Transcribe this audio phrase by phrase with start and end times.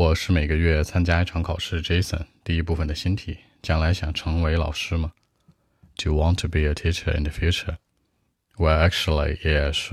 [0.00, 1.82] 我是每个月参加一场考试。
[1.82, 5.12] Jason，第一部分的新题：将来想成为老师吗？
[5.98, 7.76] Do you want to be a teacher in the future?
[8.56, 9.92] Well, actually, yes.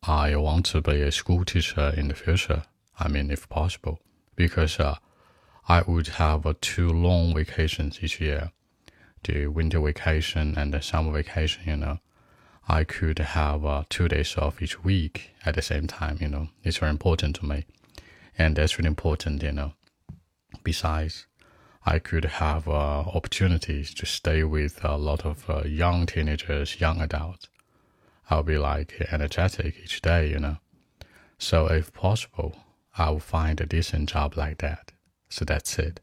[0.00, 2.62] I want to be a school teacher in the future.
[2.94, 3.98] I mean, if possible,
[4.34, 4.94] because uh,
[5.66, 8.50] I would have uh, two long vacations each year,
[9.24, 11.64] the winter vacation and the summer vacation.
[11.66, 11.98] You know,
[12.66, 16.16] I could have uh, two days off each week at the same time.
[16.18, 17.66] You know, it's very important to me
[18.37, 19.73] and that's really important, you know.
[20.63, 21.27] Besides,
[21.85, 27.01] I could have uh, opportunities to stay with a lot of uh, young teenagers, young
[27.01, 27.47] adults.
[28.29, 30.57] I'll be like energetic each day, you know.
[31.37, 32.55] So if possible,
[32.97, 34.91] I will find a decent job like that.
[35.29, 36.01] So that's it.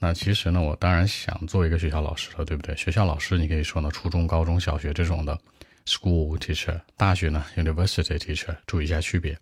[0.00, 2.76] 那其实呢，我当然想做一个学校老师了，对不对？
[2.76, 5.38] 学校老师你可以说呢，初中、高中小学这种的
[5.86, 9.38] school teacher，大学呢 university teacher，注意一下区别，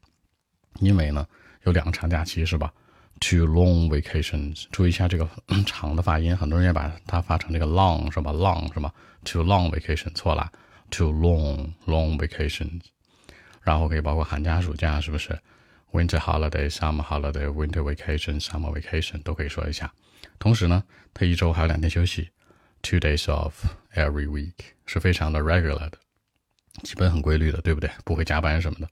[0.81, 1.27] 因为呢。
[1.66, 2.74] 有两个长假期是吧
[3.20, 5.28] ？Two long vacations，注意一下这个
[5.66, 10.52] 长的发音，很多人也把它发成这个 long 是吧？long 是吧？Two long vacation 错了
[10.92, 12.82] ，Two long long vacations，
[13.62, 15.38] 然后可以包括寒假、暑假，是不是
[15.92, 19.92] ？Winter holiday、summer holiday、winter vacation、summer vacation 都可以说一下。
[20.38, 22.30] 同时呢，他一周还有两天休息
[22.82, 23.54] ，Two days off
[23.96, 24.54] every week
[24.86, 25.98] 是非常的 regular 的，
[26.84, 27.90] 基本很规律的，对不对？
[28.04, 28.90] 不会加班什么的。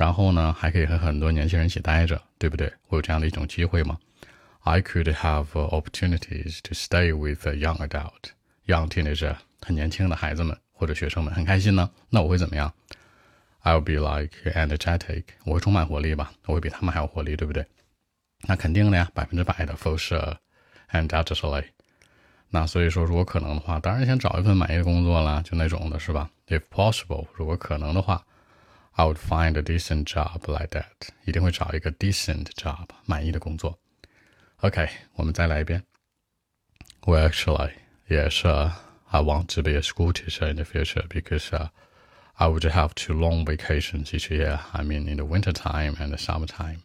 [0.00, 2.72] 然后呢，还可以和很多年轻人一起待着，对不对？
[2.88, 3.98] 我有这样的一种机会吗
[4.62, 8.30] ？I could have opportunities to stay with a young adult,
[8.64, 11.90] young teenager，很年轻的孩子们或者学生们，很开心呢。
[12.08, 12.72] 那我会怎么样
[13.62, 16.32] ？I'll be like energetic，我会充满活力吧？
[16.46, 17.66] 我会比他们还要活力，对不对？
[18.48, 21.64] 那肯定的呀，百分之百的，for sure，undoubtedly。
[22.48, 28.24] 那所以说，如果可能的话，当然先找一份满意的工作啦，就那种的是吧？If possible，如果可能的话。
[28.99, 33.79] I would find a decent job like that，一定会找一个 decent job，满意的工作。
[34.57, 35.83] OK，我们再来一遍。
[37.01, 37.73] Well, actually,
[38.07, 38.71] yes, uh,
[39.09, 41.69] I want to be a school teacher in the future because uh,
[42.35, 44.59] I would have two long vacations each year.
[44.73, 46.83] I mean, in the winter time and the summertime.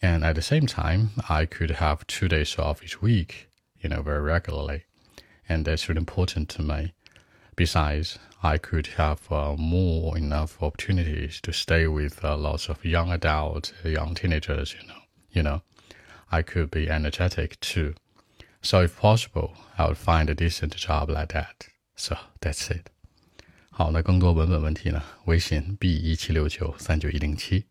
[0.00, 3.48] And at the same time, I could have two days off each week,
[3.80, 4.84] you know, very regularly.
[5.48, 6.92] And that's really important to me.
[7.56, 13.12] Besides, I could have uh, more enough opportunities to stay with uh, lots of young
[13.12, 14.74] adults, young teenagers.
[14.74, 15.62] You know, you know,
[16.30, 17.94] I could be energetic too.
[18.62, 21.68] So if possible, I would find a decent job like that.
[21.94, 22.90] So that's it.
[23.70, 25.02] 好，那更多文本问题呢？
[25.26, 27.66] 微信 b 一七六九三九一零七。